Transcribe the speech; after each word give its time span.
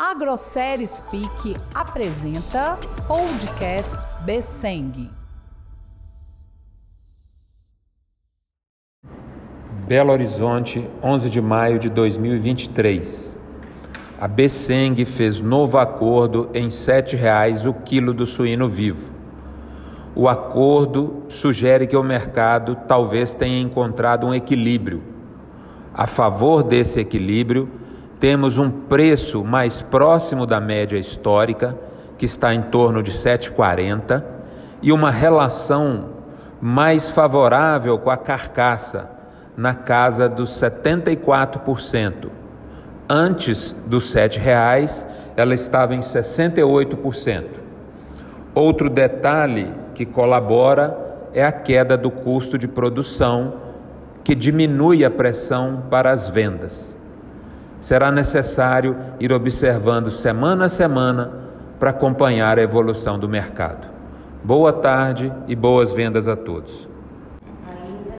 A 0.00 0.14
Grosserie 0.14 0.86
Speak 0.86 1.56
apresenta 1.74 2.78
Podcast 3.08 4.06
Besseng. 4.24 5.10
Belo 9.88 10.12
Horizonte, 10.12 10.88
11 11.02 11.28
de 11.28 11.40
maio 11.40 11.80
de 11.80 11.90
2023. 11.90 13.40
A 14.20 14.28
Besseng 14.28 15.04
fez 15.04 15.40
novo 15.40 15.78
acordo 15.78 16.48
em 16.54 16.66
R$ 16.66 16.70
7,00 16.70 17.68
o 17.68 17.74
quilo 17.74 18.14
do 18.14 18.24
suíno 18.24 18.68
vivo. 18.68 19.12
O 20.14 20.28
acordo 20.28 21.24
sugere 21.28 21.88
que 21.88 21.96
o 21.96 22.04
mercado 22.04 22.76
talvez 22.86 23.34
tenha 23.34 23.60
encontrado 23.60 24.28
um 24.28 24.32
equilíbrio. 24.32 25.02
A 25.92 26.06
favor 26.06 26.62
desse 26.62 27.00
equilíbrio, 27.00 27.68
temos 28.20 28.58
um 28.58 28.68
preço 28.70 29.44
mais 29.44 29.80
próximo 29.80 30.44
da 30.44 30.60
média 30.60 30.98
histórica, 30.98 31.78
que 32.16 32.24
está 32.24 32.52
em 32.52 32.62
torno 32.62 33.02
de 33.02 33.12
7,40, 33.12 34.24
e 34.82 34.90
uma 34.90 35.10
relação 35.10 36.10
mais 36.60 37.08
favorável 37.08 37.98
com 37.98 38.10
a 38.10 38.16
carcaça, 38.16 39.08
na 39.56 39.74
casa 39.74 40.28
dos 40.28 40.50
74%. 40.50 42.28
Antes 43.08 43.74
dos 43.86 44.12
R$ 44.12 44.28
reais, 44.38 45.06
ela 45.36 45.54
estava 45.54 45.94
em 45.94 46.00
68%. 46.00 47.44
Outro 48.54 48.90
detalhe 48.90 49.72
que 49.94 50.04
colabora 50.04 50.96
é 51.32 51.44
a 51.44 51.52
queda 51.52 51.96
do 51.96 52.10
custo 52.10 52.58
de 52.58 52.66
produção, 52.66 53.54
que 54.24 54.34
diminui 54.34 55.04
a 55.04 55.10
pressão 55.10 55.84
para 55.88 56.10
as 56.10 56.28
vendas 56.28 56.97
será 57.88 58.10
necessário 58.12 58.94
ir 59.18 59.32
observando 59.32 60.10
semana 60.10 60.66
a 60.66 60.68
semana 60.68 61.32
para 61.80 61.88
acompanhar 61.88 62.58
a 62.58 62.62
evolução 62.62 63.18
do 63.18 63.26
mercado. 63.26 63.88
Boa 64.44 64.74
tarde 64.74 65.32
e 65.46 65.56
boas 65.56 65.90
vendas 65.90 66.28
a 66.28 66.36
todos. 66.36 66.86